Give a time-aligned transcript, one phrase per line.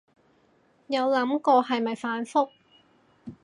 [0.87, 2.49] 有諗過係咪反覆